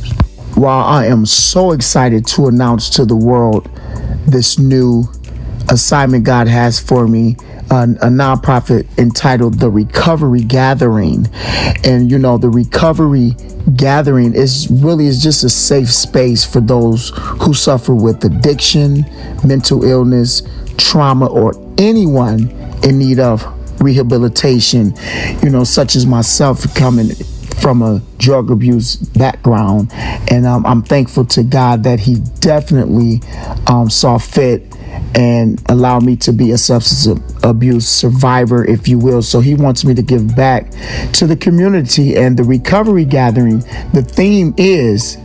While 0.55 0.85
I 0.85 1.05
am 1.05 1.25
so 1.25 1.71
excited 1.71 2.27
to 2.27 2.47
announce 2.47 2.89
to 2.91 3.05
the 3.05 3.15
world 3.15 3.69
this 4.25 4.59
new 4.59 5.05
assignment 5.69 6.25
God 6.25 6.47
has 6.47 6.79
for 6.79 7.07
me, 7.07 7.37
a, 7.71 7.83
a 7.83 8.09
nonprofit 8.09 8.85
entitled 8.97 9.59
the 9.59 9.69
Recovery 9.69 10.43
Gathering. 10.43 11.27
And, 11.83 12.11
you 12.11 12.19
know, 12.19 12.37
the 12.37 12.49
Recovery 12.49 13.31
Gathering 13.75 14.35
is 14.35 14.69
really 14.69 15.07
is 15.07 15.23
just 15.23 15.43
a 15.43 15.49
safe 15.49 15.91
space 15.91 16.45
for 16.45 16.59
those 16.59 17.11
who 17.15 17.53
suffer 17.53 17.95
with 17.95 18.23
addiction, 18.25 19.05
mental 19.45 19.83
illness, 19.83 20.43
trauma, 20.77 21.27
or 21.27 21.53
anyone 21.77 22.49
in 22.83 22.99
need 22.99 23.19
of 23.19 23.45
rehabilitation, 23.81 24.93
you 25.41 25.49
know, 25.49 25.63
such 25.63 25.95
as 25.95 26.05
myself 26.05 26.73
coming 26.75 27.09
from 27.61 27.81
a 27.81 28.01
drug 28.17 28.51
abuse 28.51 28.95
background. 28.95 29.89
And 30.29 30.45
um, 30.45 30.65
I'm 30.65 30.81
thankful 30.81 31.25
to 31.25 31.43
God 31.43 31.83
that 31.83 32.01
He 32.01 32.15
definitely 32.39 33.21
um, 33.67 33.89
saw 33.89 34.17
fit 34.17 34.75
and 35.15 35.61
allow 35.69 35.99
me 35.99 36.15
to 36.17 36.31
be 36.31 36.51
a 36.51 36.57
substance 36.57 37.19
abuse 37.43 37.87
survivor, 37.87 38.65
if 38.65 38.87
you 38.87 38.97
will. 38.97 39.21
So 39.21 39.39
he 39.39 39.55
wants 39.55 39.83
me 39.83 39.93
to 39.93 40.01
give 40.01 40.35
back 40.35 40.71
to 41.13 41.27
the 41.27 41.35
community 41.35 42.15
and 42.15 42.37
the 42.37 42.43
recovery 42.43 43.05
gathering. 43.05 43.59
The 43.93 44.05
theme 44.07 44.53
is 44.57 45.17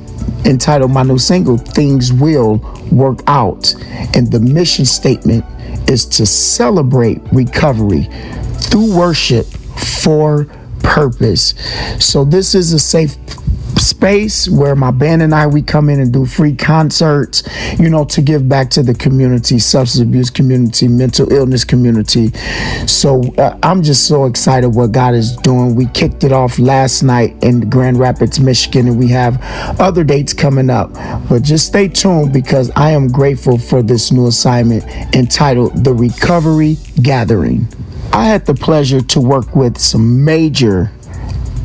entitled 0.44 0.90
my 0.90 1.02
new 1.02 1.18
single, 1.18 1.56
Things 1.56 2.12
Will 2.12 2.56
Work 2.90 3.20
Out. 3.26 3.74
And 4.14 4.30
the 4.30 4.40
mission 4.40 4.84
statement 4.84 5.44
is 5.88 6.04
to 6.06 6.26
celebrate 6.26 7.20
recovery 7.32 8.08
through 8.54 8.96
worship 8.96 9.46
for 9.46 10.46
purpose. 10.82 11.54
So 12.00 12.24
this 12.24 12.54
is 12.54 12.72
a 12.72 12.78
safe 12.78 13.16
space 13.86 14.48
where 14.48 14.74
my 14.74 14.90
band 14.90 15.22
and 15.22 15.34
I 15.34 15.46
we 15.46 15.62
come 15.62 15.88
in 15.88 16.00
and 16.00 16.12
do 16.12 16.26
free 16.26 16.54
concerts, 16.54 17.42
you 17.78 17.88
know, 17.88 18.04
to 18.06 18.20
give 18.20 18.48
back 18.48 18.70
to 18.70 18.82
the 18.82 18.94
community, 18.94 19.58
substance 19.58 20.02
abuse 20.02 20.30
community, 20.30 20.88
mental 20.88 21.32
illness 21.32 21.64
community. 21.64 22.32
So 22.86 23.22
uh, 23.38 23.58
I'm 23.62 23.82
just 23.82 24.06
so 24.06 24.26
excited 24.26 24.68
what 24.68 24.92
God 24.92 25.14
is 25.14 25.36
doing. 25.36 25.74
We 25.74 25.86
kicked 25.86 26.24
it 26.24 26.32
off 26.32 26.58
last 26.58 27.02
night 27.02 27.36
in 27.42 27.68
Grand 27.70 27.98
Rapids, 27.98 28.40
Michigan, 28.40 28.88
and 28.88 28.98
we 28.98 29.08
have 29.08 29.38
other 29.80 30.04
dates 30.04 30.32
coming 30.32 30.70
up. 30.70 30.92
But 31.28 31.42
just 31.42 31.66
stay 31.66 31.88
tuned 31.88 32.32
because 32.32 32.70
I 32.76 32.90
am 32.90 33.08
grateful 33.08 33.58
for 33.58 33.82
this 33.82 34.12
new 34.12 34.26
assignment 34.26 34.84
entitled 35.14 35.84
The 35.84 35.94
Recovery 35.94 36.76
Gathering. 37.02 37.68
I 38.12 38.26
had 38.26 38.46
the 38.46 38.54
pleasure 38.54 39.00
to 39.00 39.20
work 39.20 39.54
with 39.54 39.78
some 39.78 40.24
major 40.24 40.90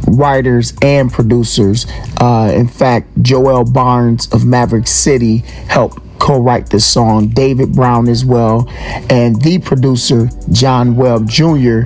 writers 0.08 0.74
and 0.82 1.12
producers. 1.12 1.86
Uh, 2.20 2.52
in 2.56 2.68
fact, 2.68 3.08
Joel 3.22 3.64
Barnes 3.64 4.32
of 4.34 4.46
Maverick 4.46 4.88
City 4.88 5.38
helped 5.68 6.00
co-write 6.20 6.70
this 6.70 6.86
song. 6.86 7.30
David 7.30 7.74
Brown 7.74 8.08
as 8.08 8.24
well, 8.24 8.70
and 9.10 9.42
the 9.42 9.60
producer 9.60 10.30
John 10.52 10.96
Webb 10.96 11.28
Jr. 11.28 11.82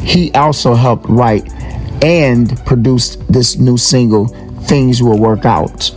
He 0.00 0.32
also 0.32 0.74
helped 0.74 1.06
write 1.08 1.50
and 2.02 2.58
produce 2.66 3.16
this 3.28 3.56
new 3.56 3.76
single. 3.76 4.26
Things 4.64 5.02
will 5.02 5.18
work 5.18 5.44
out. 5.44 5.92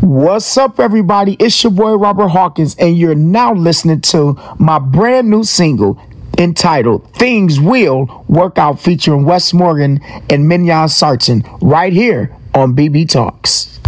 What's 0.00 0.56
up, 0.56 0.80
everybody? 0.80 1.36
It's 1.38 1.62
your 1.62 1.72
boy 1.72 1.94
Robert 1.94 2.28
Hawkins, 2.28 2.74
and 2.78 2.96
you're 2.96 3.14
now 3.14 3.52
listening 3.54 4.00
to 4.02 4.38
my 4.58 4.78
brand 4.78 5.28
new 5.28 5.44
single, 5.44 6.00
entitled 6.38 7.12
Things 7.14 7.60
Will 7.60 8.24
Work 8.28 8.58
Out 8.58 8.80
featuring 8.80 9.24
Wes 9.24 9.52
Morgan 9.52 10.00
and 10.30 10.48
Mignon 10.48 10.88
Sarton 10.88 11.44
right 11.60 11.92
here 11.92 12.34
on 12.54 12.74
BB 12.74 13.08
Talks. 13.08 13.80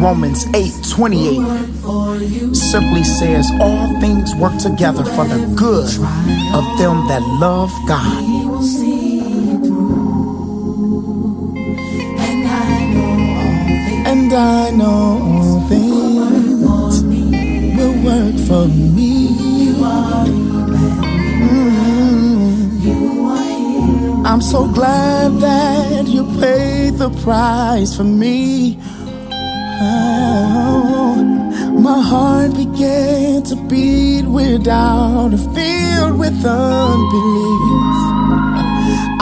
Romans 0.00 0.46
8 0.54 0.72
28 0.90 2.54
simply 2.54 3.02
says, 3.04 3.50
All 3.60 4.00
things 4.00 4.34
work 4.36 4.56
together 4.58 5.04
for 5.04 5.24
the 5.24 5.52
good 5.56 5.86
of 6.54 6.78
them 6.78 7.06
that 7.08 7.22
love 7.40 7.70
God. 7.88 8.22
And 14.06 14.32
I 14.32 14.70
know 14.70 15.20
all 15.22 15.60
things 15.68 17.02
will 17.76 18.04
work 18.04 18.36
for 18.46 18.68
me. 18.68 19.05
I'm 24.36 24.42
so 24.42 24.68
glad 24.68 25.40
that 25.40 26.06
you 26.06 26.26
paid 26.38 26.98
the 26.98 27.08
price 27.24 27.96
for 27.96 28.04
me. 28.04 28.78
Oh, 29.80 31.24
my 31.72 32.02
heart 32.02 32.52
began 32.54 33.44
to 33.44 33.56
beat 33.56 34.26
without 34.26 35.32
a 35.32 35.38
filled 35.38 36.18
with 36.18 36.44
unbelief. 36.44 37.96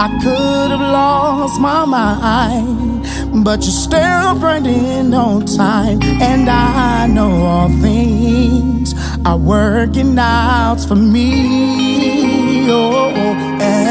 I 0.04 0.18
could 0.20 0.72
have 0.72 0.80
lost 0.80 1.60
my 1.60 1.84
mind, 1.84 3.44
but 3.44 3.62
you're 3.62 3.70
still 3.70 4.36
burning 4.40 5.14
on 5.14 5.46
time, 5.46 6.02
and 6.02 6.50
I 6.50 7.06
know 7.06 7.30
all 7.46 7.68
things 7.68 8.94
are 9.24 9.38
working 9.38 10.18
out 10.18 10.80
for 10.80 10.96
me. 10.96 12.66
Oh, 12.68 13.43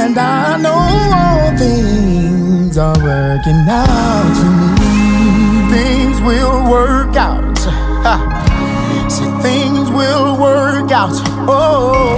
and 0.03 0.17
I 0.19 0.57
know 0.57 0.81
all 1.15 1.57
things 1.57 2.77
are 2.77 2.99
working 3.01 3.63
out 3.69 4.35
for 4.39 4.53
me. 4.79 4.91
Things 5.75 6.19
will 6.21 6.69
work 6.69 7.15
out. 7.15 7.57
Ha. 8.05 8.15
See, 9.09 9.31
things 9.41 9.89
will 9.91 10.37
work 10.37 10.91
out. 10.91 11.15
Oh, 11.47 12.15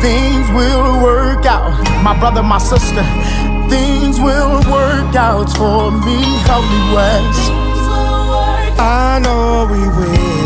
things 0.00 0.46
will 0.58 1.02
work 1.02 1.44
out. 1.46 1.74
My 2.04 2.16
brother, 2.16 2.44
my 2.44 2.58
sister, 2.58 3.04
things 3.68 4.20
will 4.20 4.62
work 4.70 5.14
out 5.16 5.50
for 5.58 5.90
me. 5.90 6.18
Help 6.46 6.64
me, 6.72 6.80
Wes. 6.94 7.38
I 8.78 9.18
know 9.24 9.66
we 9.72 9.82
will. 9.98 10.44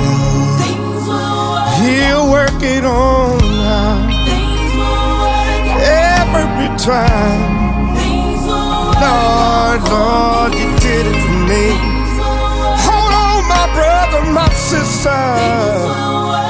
He'll 1.83 2.31
work 2.31 2.63
it 2.63 2.85
on 2.85 3.48
time. 6.89 7.41
Lord, 9.05 9.81
Lord, 9.93 10.53
you 10.55 10.69
did 10.81 11.05
it 11.13 11.21
for 11.27 11.39
me. 11.51 11.65
Hold 12.87 13.13
on, 13.25 13.41
my 13.55 13.67
brother, 13.77 14.23
my 14.33 14.49
sister. 14.55 16.48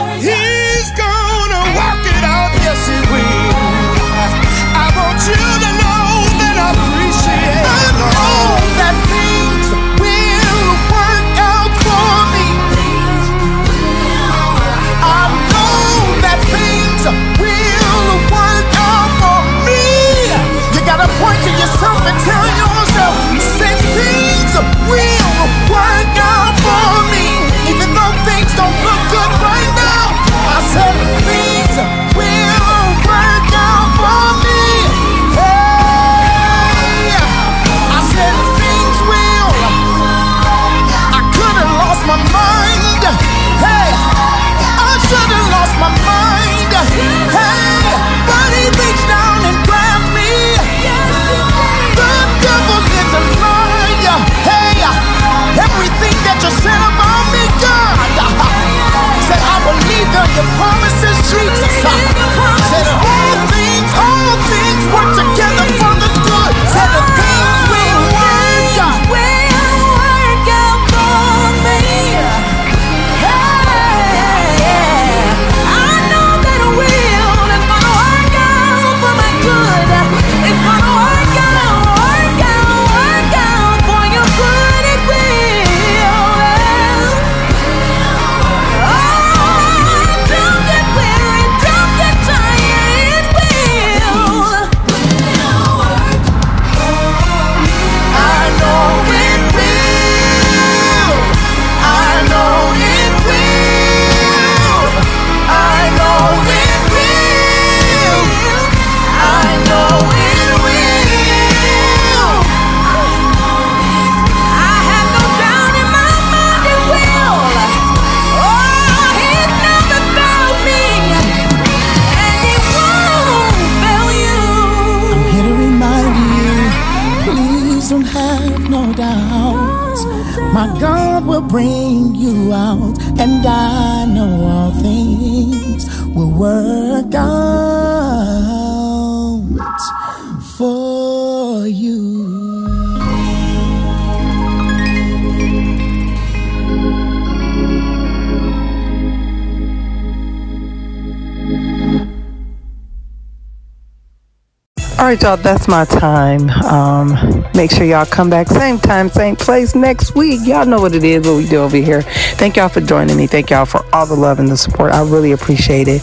Right, 155.08 155.22
y'all, 155.22 155.38
that's 155.38 155.66
my 155.68 155.86
time. 155.86 156.50
Um, 156.50 157.42
make 157.54 157.70
sure 157.70 157.86
y'all 157.86 158.04
come 158.04 158.28
back 158.28 158.46
same 158.46 158.78
time, 158.78 159.08
same 159.08 159.36
place 159.36 159.74
next 159.74 160.14
week. 160.14 160.40
Y'all 160.44 160.66
know 160.66 160.82
what 160.82 160.94
it 160.94 161.02
is, 161.02 161.26
what 161.26 161.38
we 161.38 161.46
do 161.46 161.62
over 161.62 161.78
here. 161.78 162.02
Thank 162.36 162.56
y'all 162.56 162.68
for 162.68 162.82
joining 162.82 163.16
me. 163.16 163.26
Thank 163.26 163.48
y'all 163.48 163.64
for 163.64 163.82
all 163.94 164.04
the 164.04 164.14
love 164.14 164.38
and 164.38 164.50
the 164.50 164.56
support. 164.58 164.92
I 164.92 165.02
really 165.02 165.32
appreciate 165.32 165.88
it. 165.88 166.02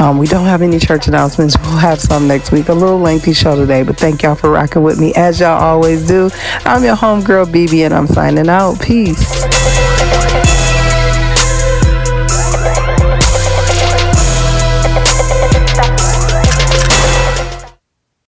Um, 0.00 0.16
we 0.16 0.26
don't 0.26 0.46
have 0.46 0.62
any 0.62 0.78
church 0.78 1.06
announcements. 1.06 1.54
We'll 1.58 1.76
have 1.76 2.00
some 2.00 2.26
next 2.26 2.50
week. 2.50 2.70
A 2.70 2.72
little 2.72 2.98
lengthy 2.98 3.34
show 3.34 3.56
today, 3.56 3.82
but 3.82 3.98
thank 3.98 4.22
y'all 4.22 4.34
for 4.34 4.48
rocking 4.48 4.82
with 4.82 4.98
me 4.98 5.12
as 5.16 5.38
y'all 5.38 5.62
always 5.62 6.06
do. 6.06 6.30
I'm 6.64 6.82
your 6.82 6.96
homegirl, 6.96 7.52
BB, 7.52 7.84
and 7.84 7.92
I'm 7.92 8.06
signing 8.06 8.48
out. 8.48 8.80
Peace. 8.80 9.55